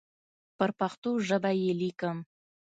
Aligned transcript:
پر 0.57 0.69
پښتو 0.79 1.09
ژبه 1.27 1.51
یې 1.61 1.71
لیکم. 1.81 2.17